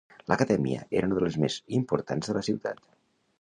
[0.31, 2.83] L'acadèmia era una de les més importants de la ciutat?